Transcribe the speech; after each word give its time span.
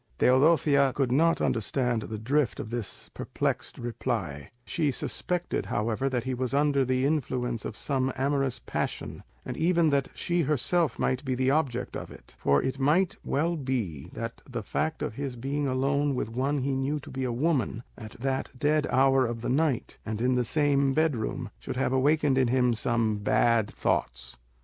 Teodosia 0.17 0.93
could 0.95 1.11
not 1.11 1.41
understand 1.41 2.01
the 2.01 2.17
drift 2.17 2.59
of 2.59 2.71
this 2.71 3.09
perplexed 3.13 3.77
reply; 3.77 4.49
she 4.65 4.89
suspected, 4.89 5.67
however, 5.67 6.09
that 6.09 6.23
he 6.23 6.33
was 6.33 6.55
under 6.55 6.83
the 6.83 7.05
influence 7.05 7.65
of 7.65 7.77
some 7.77 8.11
amorous 8.15 8.57
passion, 8.57 9.21
and 9.45 9.55
even 9.57 9.91
that 9.91 10.07
she 10.15 10.41
herself 10.41 10.97
might 10.97 11.23
be 11.23 11.35
the 11.35 11.51
object 11.51 11.95
of 11.95 12.09
it; 12.09 12.35
for 12.39 12.63
it 12.63 12.79
might 12.79 13.17
well 13.23 13.55
be 13.55 14.09
that 14.13 14.41
the 14.49 14.63
fact 14.63 15.03
of 15.03 15.13
his 15.13 15.35
being 15.35 15.67
alone 15.67 16.15
with 16.15 16.29
one 16.29 16.57
he 16.63 16.73
knew 16.73 16.99
to 16.99 17.11
be 17.11 17.23
a 17.23 17.31
woman, 17.31 17.83
at 17.95 18.13
that 18.13 18.49
dead 18.57 18.87
hour 18.89 19.27
of 19.27 19.41
the 19.41 19.49
night, 19.49 19.99
and 20.03 20.19
in 20.19 20.33
the 20.33 20.43
same 20.43 20.95
bed 20.95 21.15
room, 21.15 21.51
should 21.59 21.77
have 21.77 21.93
awakened 21.93 22.39
in 22.39 22.47
him 22.47 22.73
some 22.73 23.17
bad 23.19 23.69
thoughts. 23.69 24.35